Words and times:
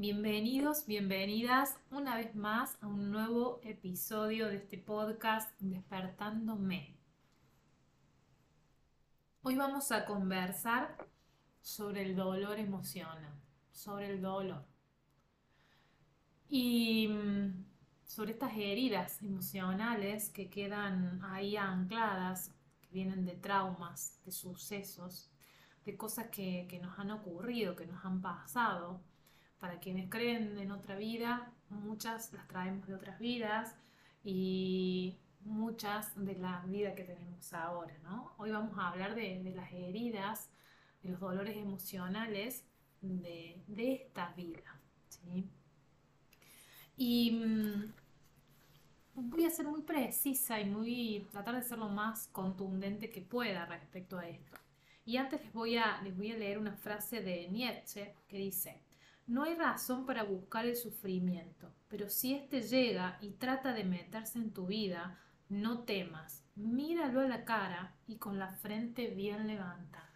Bienvenidos, 0.00 0.86
bienvenidas 0.86 1.76
una 1.90 2.14
vez 2.14 2.32
más 2.36 2.78
a 2.80 2.86
un 2.86 3.10
nuevo 3.10 3.58
episodio 3.64 4.46
de 4.46 4.58
este 4.58 4.78
podcast 4.78 5.50
Despertándome. 5.58 6.96
Hoy 9.42 9.56
vamos 9.56 9.90
a 9.90 10.04
conversar 10.04 10.96
sobre 11.60 12.02
el 12.02 12.14
dolor 12.14 12.60
emocional, 12.60 13.34
sobre 13.72 14.12
el 14.12 14.22
dolor 14.22 14.64
y 16.48 17.08
mm, 17.08 17.64
sobre 18.04 18.30
estas 18.30 18.52
heridas 18.52 19.20
emocionales 19.20 20.30
que 20.30 20.48
quedan 20.48 21.24
ahí 21.24 21.56
ancladas, 21.56 22.54
que 22.82 22.88
vienen 22.92 23.26
de 23.26 23.34
traumas, 23.34 24.20
de 24.24 24.30
sucesos, 24.30 25.28
de 25.84 25.96
cosas 25.96 26.28
que, 26.28 26.68
que 26.70 26.78
nos 26.78 26.96
han 27.00 27.10
ocurrido, 27.10 27.74
que 27.74 27.86
nos 27.86 28.04
han 28.04 28.22
pasado 28.22 29.00
para 29.60 29.80
quienes 29.80 30.08
creen 30.08 30.58
en 30.58 30.70
otra 30.70 30.96
vida, 30.96 31.52
muchas 31.70 32.32
las 32.32 32.46
traemos 32.48 32.86
de 32.86 32.94
otras 32.94 33.18
vidas 33.18 33.76
y 34.24 35.18
muchas 35.40 36.12
de 36.16 36.34
la 36.36 36.62
vida 36.66 36.94
que 36.94 37.04
tenemos 37.04 37.52
ahora, 37.52 37.96
¿no? 38.02 38.32
Hoy 38.38 38.50
vamos 38.50 38.78
a 38.78 38.88
hablar 38.88 39.14
de, 39.14 39.52
las 39.54 39.72
heridas, 39.72 40.50
de 41.02 41.10
los 41.10 41.20
dolores 41.20 41.56
emocionales 41.56 42.64
de, 43.00 43.62
esta 43.76 44.32
vida, 44.32 44.80
¿sí? 45.08 45.48
Y 46.96 47.30
mm, 47.32 47.92
voy 49.14 49.44
a 49.44 49.50
ser 49.50 49.66
muy 49.66 49.82
precisa 49.82 50.60
y 50.60 50.68
muy 50.68 51.26
tratar 51.30 51.54
de 51.54 51.62
ser 51.62 51.78
lo 51.78 51.88
más 51.88 52.28
contundente 52.28 53.10
que 53.10 53.22
pueda 53.22 53.66
respecto 53.66 54.18
a 54.18 54.28
esto. 54.28 54.58
Y 55.04 55.16
antes 55.16 55.42
les 55.42 55.52
voy 55.52 55.76
a, 55.76 56.02
les 56.02 56.14
voy 56.16 56.32
a 56.32 56.36
leer 56.36 56.58
una 56.58 56.76
frase 56.76 57.22
de 57.22 57.48
Nietzsche 57.48 58.14
que 58.28 58.36
dice, 58.36 58.82
no 59.28 59.44
hay 59.44 59.54
razón 59.54 60.06
para 60.06 60.24
buscar 60.24 60.64
el 60.64 60.74
sufrimiento, 60.74 61.70
pero 61.88 62.08
si 62.08 62.34
éste 62.34 62.62
llega 62.62 63.18
y 63.20 63.32
trata 63.32 63.74
de 63.74 63.84
meterse 63.84 64.38
en 64.38 64.52
tu 64.52 64.66
vida, 64.66 65.18
no 65.50 65.80
temas, 65.80 66.42
míralo 66.56 67.20
a 67.20 67.28
la 67.28 67.44
cara 67.44 67.94
y 68.06 68.16
con 68.16 68.38
la 68.38 68.48
frente 68.48 69.08
bien 69.08 69.46
levantada. 69.46 70.08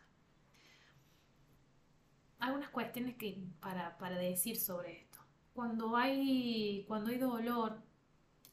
Algunas 2.38 2.70
cuestiones 2.70 3.16
que, 3.16 3.38
para, 3.60 3.98
para 3.98 4.16
decir 4.16 4.56
sobre 4.56 5.02
esto. 5.02 5.18
Cuando 5.52 5.94
hay, 5.94 6.84
cuando 6.88 7.10
hay 7.10 7.18
dolor, 7.18 7.82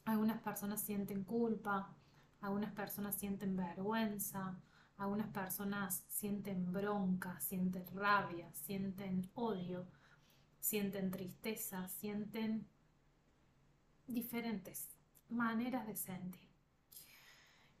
algunas 0.04 0.40
personas 0.42 0.82
sienten 0.82 1.24
culpa, 1.24 1.94
algunas 2.42 2.72
personas 2.72 3.16
sienten 3.16 3.56
vergüenza, 3.56 4.58
algunas 4.98 5.28
personas 5.28 6.04
sienten 6.08 6.70
bronca, 6.70 7.40
sienten 7.40 7.86
rabia, 7.94 8.52
sienten 8.52 9.30
odio 9.34 9.86
sienten 10.60 11.10
tristeza, 11.10 11.88
sienten 11.88 12.66
diferentes 14.06 14.88
maneras 15.28 15.86
de 15.86 15.96
sentir. 15.96 16.48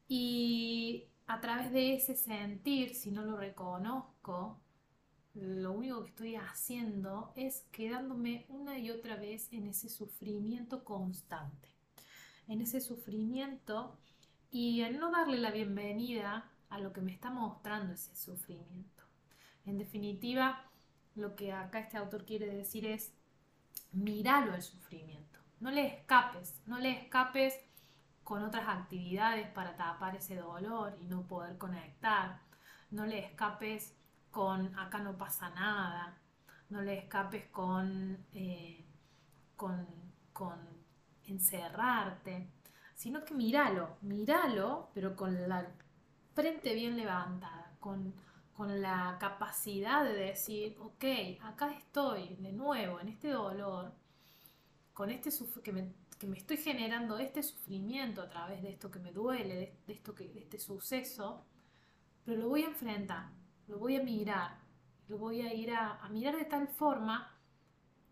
Y 0.08 1.08
a 1.26 1.40
través 1.40 1.72
de 1.72 1.94
ese 1.94 2.16
sentir, 2.16 2.94
si 2.94 3.10
no 3.10 3.22
lo 3.22 3.36
reconozco, 3.36 4.60
lo 5.34 5.72
único 5.72 6.02
que 6.02 6.10
estoy 6.10 6.36
haciendo 6.36 7.32
es 7.36 7.66
quedándome 7.70 8.46
una 8.48 8.78
y 8.78 8.90
otra 8.90 9.16
vez 9.16 9.52
en 9.52 9.68
ese 9.68 9.88
sufrimiento 9.88 10.82
constante, 10.82 11.68
en 12.48 12.60
ese 12.60 12.80
sufrimiento 12.80 13.96
y 14.50 14.80
en 14.80 14.98
no 14.98 15.12
darle 15.12 15.38
la 15.38 15.52
bienvenida 15.52 16.50
a 16.68 16.80
lo 16.80 16.92
que 16.92 17.00
me 17.00 17.12
está 17.12 17.30
mostrando 17.30 17.92
ese 17.92 18.16
sufrimiento. 18.16 19.04
En 19.64 19.78
definitiva, 19.78 20.69
lo 21.14 21.34
que 21.36 21.52
acá 21.52 21.80
este 21.80 21.96
autor 21.96 22.24
quiere 22.24 22.46
decir 22.46 22.86
es, 22.86 23.12
míralo 23.92 24.54
el 24.54 24.62
sufrimiento, 24.62 25.38
no 25.60 25.70
le 25.70 25.86
escapes, 25.86 26.60
no 26.66 26.78
le 26.78 26.90
escapes 26.92 27.54
con 28.24 28.42
otras 28.42 28.68
actividades 28.68 29.48
para 29.48 29.76
tapar 29.76 30.16
ese 30.16 30.36
dolor 30.36 30.96
y 31.00 31.06
no 31.06 31.22
poder 31.22 31.58
conectar, 31.58 32.40
no 32.90 33.06
le 33.06 33.18
escapes 33.26 33.94
con 34.30 34.78
acá 34.78 34.98
no 34.98 35.16
pasa 35.16 35.50
nada, 35.50 36.16
no 36.68 36.80
le 36.82 36.98
escapes 36.98 37.46
con, 37.50 38.24
eh, 38.32 38.84
con, 39.56 39.86
con 40.32 40.58
encerrarte, 41.24 42.48
sino 42.94 43.24
que 43.24 43.34
míralo, 43.34 43.96
míralo, 44.02 44.90
pero 44.94 45.16
con 45.16 45.48
la 45.48 45.66
frente 46.34 46.74
bien 46.74 46.96
levantada, 46.96 47.72
con 47.80 48.14
con 48.60 48.82
la 48.82 49.16
capacidad 49.18 50.04
de 50.04 50.12
decir, 50.12 50.76
ok, 50.80 51.04
acá 51.40 51.72
estoy 51.72 52.36
de 52.40 52.52
nuevo 52.52 53.00
en 53.00 53.08
este 53.08 53.30
dolor, 53.30 53.90
con 54.92 55.08
este 55.08 55.30
que 55.64 55.72
me, 55.72 55.94
que 56.18 56.26
me 56.26 56.36
estoy 56.36 56.58
generando 56.58 57.18
este 57.18 57.42
sufrimiento 57.42 58.20
a 58.20 58.28
través 58.28 58.62
de 58.62 58.68
esto 58.68 58.90
que 58.90 58.98
me 58.98 59.12
duele, 59.12 59.78
de, 59.86 59.94
esto 59.94 60.14
que, 60.14 60.30
este 60.38 60.58
suceso, 60.58 61.46
pero 62.22 62.36
lo 62.36 62.50
voy 62.50 62.64
a 62.64 62.66
enfrentar, 62.66 63.30
lo 63.66 63.78
voy 63.78 63.96
a 63.96 64.02
mirar, 64.02 64.58
lo 65.08 65.16
voy 65.16 65.40
a 65.40 65.54
ir 65.54 65.72
a 65.72 66.06
mirar 66.10 66.36
de 66.36 66.44
tal 66.44 66.68
forma 66.68 67.34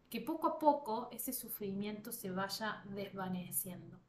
que 0.08 0.22
poco 0.22 0.46
a 0.46 0.58
poco 0.58 1.10
ese 1.12 1.34
sufrimiento 1.34 2.10
se 2.10 2.30
vaya 2.30 2.82
desvaneciendo. 2.86 4.00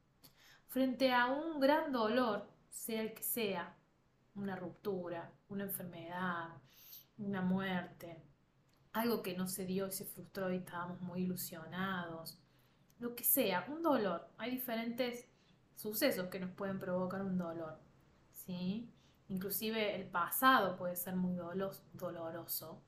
Frente 0.68 1.12
a 1.12 1.26
un 1.26 1.60
gran 1.60 1.92
dolor, 1.92 2.50
sea 2.70 3.02
el 3.02 3.14
que 3.14 3.24
sea, 3.24 3.76
una 4.40 4.56
ruptura, 4.56 5.32
una 5.50 5.66
enfermedad, 5.66 6.50
una 7.18 7.42
muerte, 7.42 8.24
algo 8.94 9.22
que 9.22 9.38
no 9.38 9.48
se 9.48 9.66
dio 9.66 9.88
y 9.88 9.92
se 9.92 10.06
frustró 10.06 10.52
y 10.52 10.58
estábamos 10.58 11.02
muy 11.02 11.22
ilusionados, 11.24 12.40
lo 13.00 13.16
que 13.16 13.24
sea, 13.24 13.66
un 13.70 13.82
dolor. 13.82 14.30
Hay 14.38 14.52
diferentes 14.52 15.26
sucesos 15.76 16.28
que 16.30 16.40
nos 16.40 16.52
pueden 16.52 16.80
provocar 16.80 17.22
un 17.22 17.38
dolor, 17.38 17.80
¿sí? 18.32 18.90
Inclusive 19.28 19.96
el 19.96 20.08
pasado 20.08 20.76
puede 20.76 20.96
ser 20.96 21.16
muy 21.16 21.36
doloroso. 21.94 22.82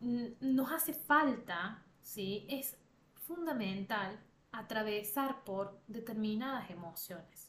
Nos 0.00 0.72
hace 0.72 0.94
falta, 0.94 1.84
¿sí? 2.02 2.46
Es 2.48 2.78
fundamental 3.26 4.20
atravesar 4.52 5.44
por 5.44 5.80
determinadas 5.88 6.70
emociones 6.70 7.47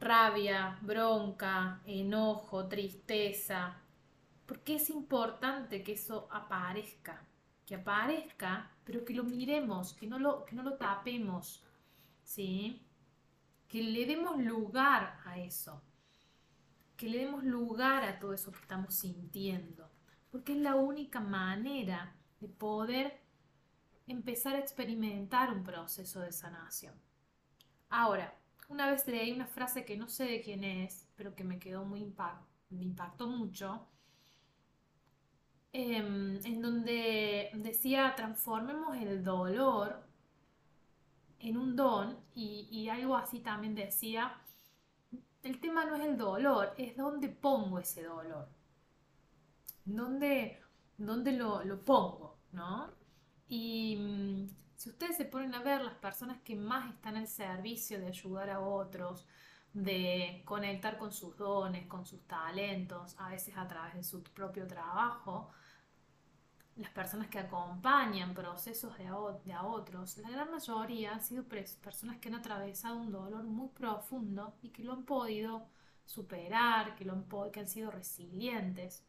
rabia, 0.00 0.78
bronca, 0.80 1.82
enojo, 1.84 2.66
tristeza, 2.66 3.76
porque 4.46 4.76
es 4.76 4.90
importante 4.90 5.82
que 5.82 5.92
eso 5.92 6.26
aparezca, 6.32 7.22
que 7.66 7.76
aparezca, 7.76 8.70
pero 8.82 9.04
que 9.04 9.14
lo 9.14 9.22
miremos, 9.24 9.92
que 9.92 10.06
no 10.06 10.18
lo, 10.18 10.44
que 10.46 10.56
no 10.56 10.62
lo 10.62 10.74
tapemos, 10.74 11.62
¿sí? 12.24 12.82
Que 13.68 13.82
le 13.82 14.06
demos 14.06 14.42
lugar 14.42 15.20
a 15.24 15.38
eso, 15.38 15.82
que 16.96 17.08
le 17.08 17.18
demos 17.18 17.44
lugar 17.44 18.02
a 18.02 18.18
todo 18.18 18.32
eso 18.32 18.50
que 18.50 18.58
estamos 18.58 18.94
sintiendo, 18.94 19.88
porque 20.30 20.52
es 20.52 20.58
la 20.58 20.74
única 20.76 21.20
manera 21.20 22.16
de 22.40 22.48
poder 22.48 23.20
empezar 24.06 24.56
a 24.56 24.60
experimentar 24.60 25.52
un 25.52 25.62
proceso 25.62 26.20
de 26.20 26.32
sanación. 26.32 26.94
Ahora, 27.90 28.39
una 28.70 28.90
vez 28.90 29.06
leí 29.06 29.32
una 29.32 29.46
frase 29.46 29.84
que 29.84 29.96
no 29.96 30.08
sé 30.08 30.24
de 30.24 30.40
quién 30.40 30.64
es, 30.64 31.08
pero 31.16 31.34
que 31.34 31.44
me 31.44 31.58
quedó 31.58 31.84
muy 31.84 32.00
impact 32.00 32.50
me 32.70 32.84
impactó 32.84 33.26
mucho, 33.26 33.86
em, 35.72 36.38
en 36.44 36.62
donde 36.62 37.50
decía 37.54 38.14
transformemos 38.16 38.96
el 38.96 39.22
dolor 39.24 40.04
en 41.40 41.56
un 41.56 41.74
don 41.76 42.18
y, 42.34 42.88
algo 42.88 43.16
así 43.16 43.40
también 43.40 43.74
decía, 43.74 44.40
el 45.42 45.60
tema 45.60 45.84
no 45.84 45.96
es 45.96 46.04
el 46.04 46.16
dolor, 46.16 46.74
es 46.78 46.96
dónde 46.96 47.28
pongo 47.28 47.78
ese 47.78 48.04
dolor, 48.04 48.48
dónde, 49.84 50.60
dónde 50.98 51.32
lo, 51.32 51.64
lo 51.64 51.84
pongo, 51.84 52.38
¿no? 52.52 52.90
Y 53.48 53.96
mm, 53.96 54.46
si 54.80 54.88
ustedes 54.88 55.18
se 55.18 55.26
ponen 55.26 55.54
a 55.54 55.62
ver 55.62 55.82
las 55.82 55.96
personas 55.96 56.40
que 56.40 56.56
más 56.56 56.90
están 56.94 57.18
al 57.18 57.28
servicio 57.28 58.00
de 58.00 58.06
ayudar 58.06 58.48
a 58.48 58.60
otros, 58.60 59.26
de 59.74 60.40
conectar 60.46 60.96
con 60.96 61.12
sus 61.12 61.36
dones, 61.36 61.86
con 61.86 62.06
sus 62.06 62.26
talentos, 62.26 63.14
a 63.18 63.28
veces 63.28 63.54
a 63.58 63.68
través 63.68 63.92
de 63.92 64.02
su 64.02 64.22
propio 64.22 64.66
trabajo, 64.66 65.50
las 66.76 66.90
personas 66.92 67.28
que 67.28 67.38
acompañan 67.38 68.32
procesos 68.32 68.96
de 68.96 69.06
a, 69.06 69.64
otros, 69.66 70.16
la 70.16 70.30
gran 70.30 70.50
mayoría 70.50 71.12
han 71.12 71.20
sido 71.20 71.44
personas 71.44 72.16
que 72.16 72.30
han 72.30 72.36
atravesado 72.36 72.96
un 72.96 73.12
dolor 73.12 73.44
muy 73.44 73.68
profundo 73.68 74.54
y 74.62 74.70
que 74.70 74.82
lo 74.82 74.94
han 74.94 75.04
podido 75.04 75.68
superar, 76.06 76.96
que, 76.96 77.04
lo 77.04 77.12
han, 77.12 77.26
que 77.52 77.60
han 77.60 77.68
sido 77.68 77.90
resilientes. 77.90 79.04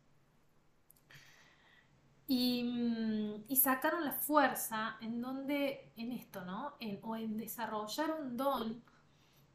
Mm, 2.28 3.44
y, 3.48 3.56
sacaron 3.58 4.06
la 4.06 4.14
fuerza 4.14 4.98
en 5.02 5.22
donde, 5.22 5.92
en 5.98 6.12
esto, 6.12 6.46
¿no? 6.46 6.76
En, 6.80 7.00
o 7.04 7.16
en 7.16 7.38
desarrollar 7.38 8.12
un 8.22 8.38
don 8.38 8.84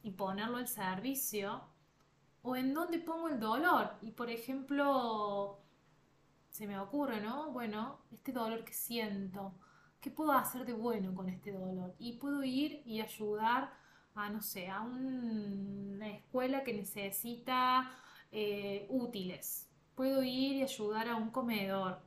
y 0.02 0.10
ponerlo 0.12 0.58
al 0.58 0.68
servicio, 0.68 1.62
o 2.42 2.56
en 2.56 2.74
donde 2.74 2.98
pongo 2.98 3.28
el 3.28 3.40
dolor. 3.40 3.94
Y 4.02 4.12
por 4.12 4.30
ejemplo, 4.30 5.58
se 6.50 6.66
me 6.66 6.78
ocurre, 6.78 7.20
¿no? 7.20 7.50
Bueno, 7.52 7.98
este 8.12 8.32
dolor 8.32 8.64
que 8.64 8.72
siento, 8.72 9.54
¿qué 10.00 10.10
puedo 10.10 10.32
hacer 10.32 10.64
de 10.64 10.72
bueno 10.72 11.14
con 11.14 11.28
este 11.28 11.52
dolor? 11.52 11.94
Y 11.98 12.14
puedo 12.19 12.42
ir 12.44 12.82
y 12.86 13.00
ayudar 13.00 13.72
a, 14.14 14.30
no 14.30 14.40
sé, 14.42 14.69
a 14.69 14.80
una 14.80 16.08
escuela 16.08 16.64
que 16.64 16.72
necesita 16.74 17.90
eh, 18.32 18.86
útiles. 18.90 19.69
Puedo 19.94 20.22
ir 20.22 20.56
y 20.56 20.62
ayudar 20.62 21.08
a 21.08 21.16
un 21.16 21.30
comedor. 21.30 22.06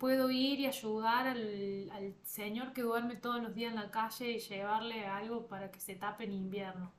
Puedo 0.00 0.30
ir 0.30 0.60
y 0.60 0.66
ayudar 0.66 1.26
al, 1.26 2.16
señor 2.24 2.72
que 2.72 2.80
duerme 2.80 3.16
todos 3.16 3.42
los 3.42 3.54
días 3.54 3.70
en 3.70 3.80
la 3.80 3.90
calle 3.90 4.30
y 4.30 4.38
llevarle 4.38 5.06
algo 5.06 5.46
para 5.46 5.70
que 5.70 5.78
se 5.78 5.94
tape 5.94 6.24
en 6.24 6.32
invierno. 6.32 6.90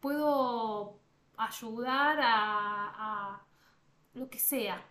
Puedo 0.00 1.00
ayudar 1.36 2.18
a, 2.22 3.34
a 3.34 3.46
lo 4.14 4.30
que 4.30 4.38
sea. 4.38 4.82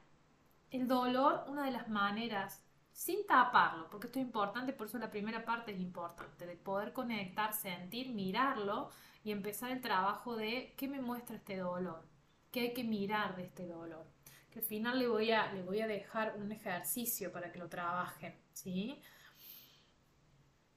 El 0.70 0.88
dolor, 0.88 1.46
una 1.48 1.66
de 1.66 1.72
las 1.72 1.90
maneras 1.90 2.64
sin 2.92 3.26
taparlo, 3.26 3.90
porque 3.90 4.06
esto 4.08 4.20
es 4.20 4.26
importante, 4.26 4.74
por 4.74 4.86
eso 4.86 5.00
la 5.00 5.10
primera 5.10 5.44
parte 5.44 5.72
es 5.72 5.80
importante, 5.80 6.46
de 6.46 6.56
poder 6.56 6.94
conectar, 6.94 7.52
sentir, 7.52 8.14
mirarlo 8.14 8.92
y 9.24 9.32
empezar 9.32 9.72
el 9.72 9.82
trabajo 9.82 10.36
de 10.36 10.76
qué 10.78 10.88
me 10.88 11.02
muestra 11.02 11.38
este 11.38 11.58
dolor, 11.58 12.08
qué 12.52 12.60
hay 12.60 12.74
que 12.76 12.84
mirar 12.84 13.36
de 13.36 13.46
este 13.46 13.66
dolor. 13.66 14.17
Al 14.58 14.64
final 14.64 14.98
le 14.98 15.08
voy 15.08 15.30
a, 15.32 15.54
le 15.54 15.62
voy 15.62 15.82
a 15.82 15.88
dejar 15.88 16.36
un 16.36 16.52
ejercicio 16.52 17.32
para 17.32 17.52
que 17.52 17.60
lo 17.60 17.70
trabajen, 17.70 18.36
¿sí? 18.54 19.00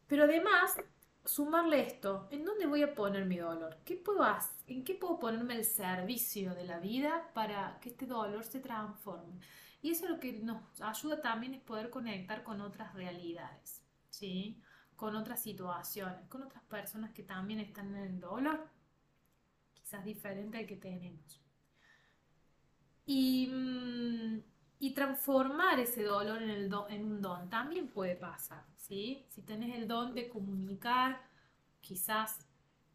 Pero 0.07 0.25
además, 0.25 0.77
sumarle 1.25 1.87
esto, 1.87 2.29
¿en 2.31 2.45
dónde 2.45 2.67
voy 2.67 2.83
a 2.83 2.95
poner 2.95 3.25
mi 3.25 3.39
dolor? 3.39 3.79
¿Qué 3.87 3.97
puedo 3.97 4.23
hacer? 4.23 4.55
¿En 4.67 4.85
qué 4.85 4.95
puedo 4.95 5.19
ponerme 5.19 5.55
el 5.55 5.65
servicio 5.65 6.55
de 6.55 6.65
la 6.65 6.79
vida 6.79 7.31
para 7.33 7.79
que 7.81 7.89
este 7.89 8.05
dolor 8.05 8.45
se 8.45 8.61
transforme? 8.61 9.41
Y 9.81 9.93
eso 9.93 10.07
lo 10.11 10.21
que 10.21 10.35
nos 10.35 10.79
ayuda 10.83 11.23
también 11.23 11.55
es 11.55 11.63
poder 11.63 11.89
conectar 11.89 12.43
con 12.43 12.61
otras 12.61 12.93
realidades, 12.93 13.83
¿sí? 14.11 14.63
Con 14.95 15.17
otras 15.17 15.43
situaciones, 15.43 16.29
con 16.29 16.43
otras 16.43 16.65
personas 16.65 17.15
que 17.15 17.23
también 17.23 17.61
están 17.61 17.97
en 17.97 18.03
el 18.03 18.21
dolor, 18.21 18.69
quizás 19.73 20.05
diferente 20.05 20.59
al 20.59 20.67
que 20.67 20.77
tenemos. 20.77 21.41
Y, 23.13 23.49
mm, 23.49 24.41
y 24.79 24.95
transformar 24.95 25.81
ese 25.81 26.05
dolor 26.05 26.41
en, 26.43 26.51
el 26.51 26.73
en 26.91 27.05
un 27.05 27.21
don 27.21 27.51
también 27.51 27.89
puede 27.89 28.15
pasar, 28.15 28.65
¿sí? 28.77 29.27
Si 29.31 29.43
tenés 29.43 29.77
el 29.77 29.89
don 29.89 30.15
de 30.15 30.29
comunicar, 30.29 31.21
quizás 31.81 32.39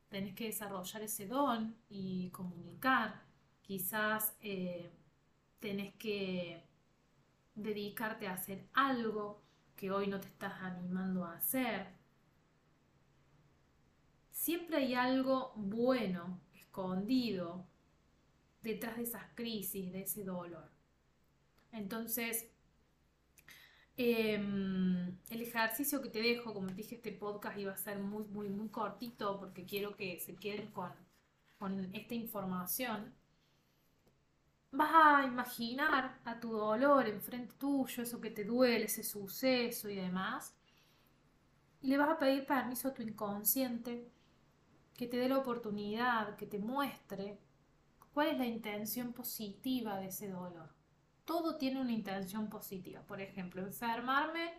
tenés 0.08 0.34
que 0.34 0.46
desarrollar 0.46 1.02
ese 1.02 1.28
don 1.28 1.76
y 1.90 2.30
comunicar, 2.30 3.24
quizás 3.62 4.38
eh, 4.40 4.90
tenés 5.60 5.94
que 5.96 6.64
dedicarte 7.56 8.28
a 8.30 8.36
hacer 8.36 8.70
algo 8.74 9.42
que 9.76 9.92
hoy 9.92 10.08
no 10.08 10.22
te 10.22 10.28
estás 10.30 10.62
animando 10.62 11.26
a 11.26 11.34
hacer. 11.34 11.88
Siempre 14.32 14.78
hay 14.78 14.94
algo 14.96 15.52
bueno 15.58 16.40
escondido 16.54 17.66
detrás 18.66 18.98
de 18.98 19.04
esas 19.04 19.24
crisis, 19.36 19.92
de 19.92 20.02
ese 20.02 20.24
dolor. 20.24 20.70
Entonces, 21.72 22.48
em, 23.98 25.18
el 25.30 25.42
ejercicio 25.42 26.02
que 26.02 26.10
te 26.10 26.22
dejo, 26.22 26.54
como 26.54 26.68
te 26.68 26.76
dije, 26.76 26.96
este 26.96 27.12
podcast 27.14 27.58
iba 27.58 27.72
a 27.74 27.78
ser 27.78 28.00
muy, 28.00 28.26
muy, 28.26 28.50
muy 28.50 28.70
cortito 28.70 29.40
porque 29.40 29.66
quiero 29.66 29.96
que 29.96 30.20
se 30.20 30.36
queden 30.36 30.68
con, 30.72 30.92
con 31.58 31.94
esta 31.96 32.14
información 32.16 33.14
vas 34.76 34.92
a 34.94 35.26
imaginar 35.26 36.20
a 36.26 36.40
tu 36.40 36.52
dolor 36.52 37.08
enfrente 37.08 37.54
tuyo, 37.58 38.04
eso 38.04 38.20
que 38.20 38.30
te 38.32 38.44
duele, 38.44 38.86
ese 38.86 39.04
suceso 39.04 39.90
y 39.90 39.96
demás, 39.96 40.54
y 41.82 41.88
le 41.88 41.98
vas 41.98 42.10
a 42.10 42.20
pedir 42.20 42.46
permiso 42.46 42.90
a 42.90 42.94
tu 42.94 43.02
inconsciente 43.02 44.10
que 44.96 45.08
te 45.08 45.18
dé 45.18 45.30
la 45.30 45.38
oportunidad, 45.38 46.36
que 46.36 46.48
te 46.48 46.60
muestre 46.60 47.40
cuál 48.16 48.30
es 48.30 48.38
la 48.38 48.46
intención 48.46 49.12
positiva 49.12 49.98
de 49.98 50.08
ese 50.08 50.30
dolor. 50.30 50.74
Todo 51.26 51.58
tiene 51.58 51.82
una 51.82 51.92
intención 51.92 52.50
positiva. 52.50 53.02
Por 53.02 53.20
ejemplo, 53.20 53.62
enfermarme 53.62 54.54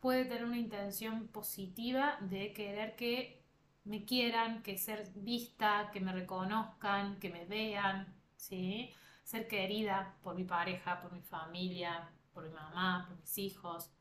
puede 0.00 0.24
tener 0.24 0.44
una 0.44 0.58
intención 0.58 1.28
positiva 1.28 2.18
de 2.20 2.52
querer 2.52 2.96
que 2.96 3.44
me 3.84 4.04
quieran, 4.04 4.60
que 4.64 4.76
ser 4.76 5.08
vista, 5.14 5.88
que 5.92 6.00
me 6.00 6.12
reconozcan, 6.12 7.20
que 7.20 7.30
me 7.30 7.44
vean, 7.44 8.12
¿sí? 8.34 8.92
ser 9.22 9.46
querida 9.46 10.16
por 10.20 10.34
mi 10.34 10.42
pareja, 10.42 11.00
por 11.00 11.12
mi 11.12 11.22
familia, 11.22 12.10
por 12.34 12.42
mi 12.42 12.50
mamá, 12.52 13.04
por 13.06 13.20
mis 13.20 13.38
hijos. 13.38 13.92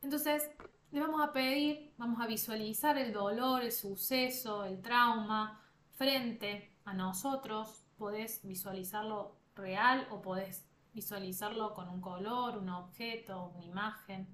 Entonces, 0.00 0.48
le 0.92 1.00
vamos 1.00 1.20
a 1.20 1.32
pedir, 1.32 1.92
vamos 1.98 2.20
a 2.20 2.28
visualizar 2.28 2.96
el 2.98 3.12
dolor, 3.12 3.64
el 3.64 3.72
suceso, 3.72 4.64
el 4.64 4.80
trauma 4.80 5.60
frente 5.96 6.73
a 6.84 6.94
nosotros. 6.94 7.86
Podés 7.98 8.40
visualizarlo 8.44 9.36
real 9.54 10.06
o 10.10 10.20
podés 10.20 10.64
visualizarlo 10.92 11.74
con 11.74 11.88
un 11.88 12.00
color, 12.00 12.58
un 12.58 12.68
objeto, 12.70 13.52
una 13.56 13.64
imagen. 13.64 14.26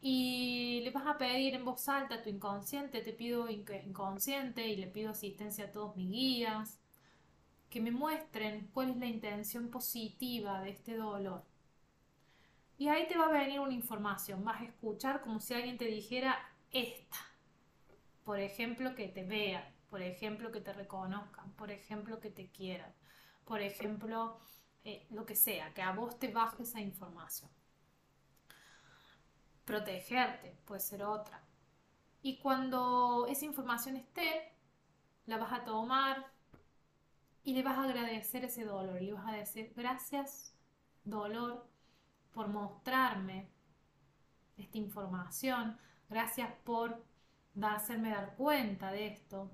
Y 0.00 0.80
le 0.84 0.90
vas 0.90 1.06
a 1.06 1.18
pedir 1.18 1.54
en 1.54 1.64
voz 1.64 1.88
alta 1.88 2.16
a 2.16 2.22
tu 2.22 2.28
inconsciente, 2.28 3.00
te 3.00 3.12
pido 3.12 3.48
inconsciente 3.50 4.68
y 4.68 4.76
le 4.76 4.86
pido 4.86 5.10
asistencia 5.10 5.64
a 5.66 5.72
todos 5.72 5.96
mis 5.96 6.10
guías, 6.10 6.78
que 7.70 7.80
me 7.80 7.90
muestren 7.90 8.68
cuál 8.72 8.90
es 8.90 8.96
la 8.98 9.06
intención 9.06 9.68
positiva 9.70 10.60
de 10.62 10.70
este 10.70 10.96
dolor. 10.96 11.44
Y 12.78 12.88
ahí 12.88 13.08
te 13.08 13.16
va 13.18 13.26
a 13.26 13.32
venir 13.32 13.58
una 13.60 13.72
información, 13.74 14.44
vas 14.44 14.60
a 14.60 14.64
escuchar 14.64 15.22
como 15.22 15.40
si 15.40 15.54
alguien 15.54 15.78
te 15.78 15.86
dijera 15.86 16.36
esta. 16.70 17.16
Por 18.26 18.40
ejemplo, 18.40 18.96
que 18.96 19.06
te 19.06 19.22
vean, 19.24 19.64
por 19.88 20.02
ejemplo, 20.02 20.50
que 20.50 20.60
te 20.60 20.72
reconozcan, 20.72 21.52
por 21.52 21.70
ejemplo, 21.70 22.18
que 22.18 22.30
te 22.30 22.50
quieran, 22.50 22.92
por 23.44 23.60
ejemplo, 23.60 24.40
eh, 24.82 25.06
lo 25.10 25.24
que 25.24 25.36
sea, 25.36 25.72
que 25.72 25.82
a 25.82 25.92
vos 25.92 26.18
te 26.18 26.32
baje 26.32 26.64
esa 26.64 26.80
información. 26.80 27.48
Protegerte 29.64 30.58
puede 30.64 30.80
ser 30.80 31.04
otra. 31.04 31.40
Y 32.20 32.38
cuando 32.38 33.26
esa 33.28 33.44
información 33.44 33.96
esté, 33.96 34.52
la 35.26 35.38
vas 35.38 35.52
a 35.52 35.64
tomar, 35.64 36.26
y 37.44 37.54
le 37.54 37.62
vas 37.62 37.78
a 37.78 37.84
agradecer 37.84 38.44
ese 38.44 38.64
dolor, 38.64 39.00
le 39.00 39.12
vas 39.12 39.28
a 39.28 39.36
decir, 39.36 39.72
gracias 39.76 40.52
dolor 41.04 41.64
por 42.32 42.48
mostrarme 42.48 43.48
esta 44.56 44.78
información, 44.78 45.78
gracias 46.08 46.50
por 46.64 47.04
hacerme 47.62 48.10
dar 48.10 48.34
cuenta 48.36 48.92
de 48.92 49.06
esto, 49.08 49.50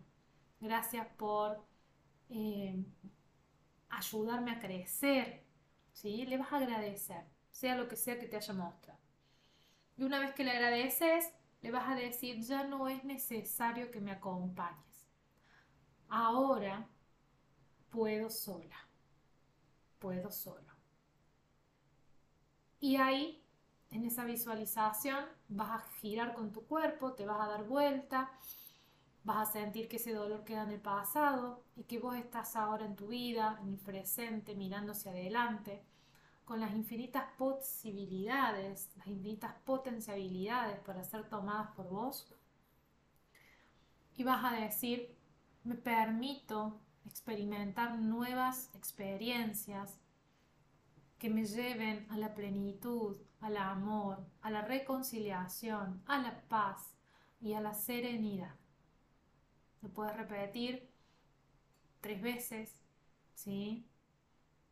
gracias 0.61 1.07
por 1.17 1.65
eh, 2.31 2.85
ayudarme 3.91 4.53
a 4.53 4.59
crecer, 4.59 5.45
¿sí? 5.93 6.27
Le 6.27 6.39
vas 6.39 6.53
a 6.53 6.59
agradecer, 6.59 7.25
sea 7.51 7.77
lo 7.77 7.89
que 7.89 7.97
sea 7.97 8.19
que 8.19 8.27
te 8.27 8.37
haya 8.37 8.55
mostrado. 8.55 8.99
Y 9.97 10.05
una 10.05 10.21
vez 10.21 10.35
que 10.35 10.45
le 10.45 10.51
agradeces, 10.53 11.33
le 11.61 11.71
vas 11.71 11.89
a 11.89 11.95
decir, 11.95 12.41
ya 12.43 12.65
no 12.65 12.89
es 12.89 13.05
necesario 13.05 13.91
que 13.91 14.01
me 14.01 14.13
acompañes. 14.13 15.09
Ahora 16.09 16.89
puedo 17.91 18.31
sola, 18.31 18.77
puedo 19.99 20.31
solo. 20.31 20.73
Y 22.81 22.97
ahí, 22.97 23.42
en 23.93 24.05
esa 24.07 24.25
visualización, 24.25 25.25
vas 25.49 25.71
a 25.71 25.87
girar 26.01 26.35
con 26.35 26.51
tu 26.51 26.67
cuerpo, 26.67 27.13
te 27.13 27.27
vas 27.27 27.41
a 27.41 27.47
dar 27.47 27.65
vuelta, 27.65 28.31
vas 29.23 29.49
a 29.49 29.53
sentir 29.53 29.87
que 29.89 29.97
ese 29.97 30.15
dolor 30.15 30.45
queda 30.45 30.65
en 30.65 30.71
el 30.71 30.81
pasado 30.81 31.63
y 31.77 31.85
que 31.85 31.99
vos 31.99 32.17
estás 32.17 32.57
ahora 32.57 32.87
en 32.87 32.97
tu 32.97 33.09
vida, 33.09 33.59
en 33.63 33.75
el 33.75 33.79
presente, 33.79 34.55
mirando 34.55 34.93
hacia 34.93 35.13
adelante, 35.13 35.85
con 36.45 36.59
las 36.59 36.73
infinitas 36.73 37.25
posibilidades, 37.37 38.91
las 38.97 39.07
infinitas 39.07 39.55
potencialidades 39.65 40.81
para 40.81 41.05
ser 41.05 41.29
tomadas 41.29 41.71
por 41.77 41.89
vos. 41.89 42.35
Y 44.17 44.25
vas 44.25 44.43
a 44.45 44.57
decir, 44.57 45.15
me 45.65 45.75
permito 45.75 46.81
experimentar 47.05 47.99
nuevas 47.99 48.71
experiencias 48.75 50.01
que 51.19 51.31
me 51.31 51.45
lleven 51.45 52.07
a 52.11 52.17
la 52.17 52.35
plenitud, 52.35 53.17
al 53.43 53.57
amor, 53.57 54.25
a 54.41 54.51
la 54.51 54.63
reconciliación, 54.63 56.03
a 56.07 56.19
la 56.19 56.41
paz 56.49 56.95
y 57.41 57.55
a 57.55 57.61
la 57.61 57.75
serenidad. 57.75 58.55
Lo 59.83 59.91
puedes 59.91 60.17
repetir 60.17 60.89
tres 62.01 62.23
veces, 62.23 62.77
¿sí? 63.35 63.85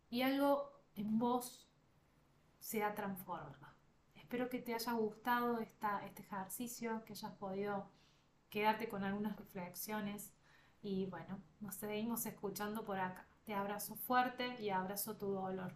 Y 0.09 0.23
algo 0.23 0.73
en 0.95 1.19
vos 1.19 1.69
se 2.61 2.85
ha 2.85 2.95
transformado. 2.95 3.75
Espero 4.15 4.49
que 4.49 4.61
te 4.61 4.75
haya 4.75 4.93
gustado 4.93 5.59
esta, 5.59 6.07
este 6.07 6.23
ejercicio, 6.23 7.05
que 7.05 7.15
hayas 7.15 7.33
podido 7.33 7.91
quedarte 8.51 8.89
con 8.89 9.03
algunas 9.03 9.37
reflexiones 9.37 10.33
y 10.83 11.07
bueno, 11.07 11.43
nos 11.59 11.75
seguimos 11.75 12.25
escuchando 12.27 12.85
por 12.85 13.01
acá. 13.01 13.27
Te 13.45 13.55
abrazo 13.55 13.97
fuerte 13.97 14.61
y 14.63 14.71
abrazo 14.71 15.17
tu 15.17 15.33
dolor. 15.33 15.75